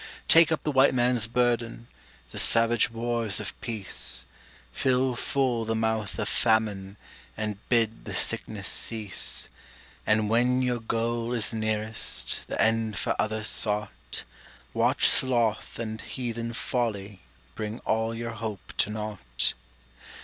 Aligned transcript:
Take 0.27 0.51
up 0.51 0.63
the 0.63 0.71
White 0.71 0.95
Man's 0.95 1.27
burden 1.27 1.87
The 2.31 2.39
savage 2.39 2.89
wars 2.89 3.39
of 3.39 3.53
peace 3.61 4.25
Fill 4.71 5.15
full 5.15 5.63
the 5.63 5.75
mouth 5.75 6.17
of 6.17 6.27
Famine 6.27 6.97
And 7.37 7.59
bid 7.69 8.05
the 8.05 8.15
sickness 8.15 8.67
cease; 8.67 9.47
And 10.07 10.27
when 10.27 10.63
your 10.63 10.79
goal 10.79 11.33
is 11.33 11.53
nearest 11.53 12.47
The 12.47 12.59
end 12.59 12.97
for 12.97 13.15
others 13.21 13.45
sought, 13.49 14.23
Watch 14.73 15.07
Sloth 15.07 15.77
and 15.77 16.01
heathen 16.01 16.53
Folly 16.53 17.21
Bring 17.53 17.77
all 17.81 18.15
your 18.15 18.31
hope 18.31 18.73
to 18.77 18.89
naught. 18.89 19.53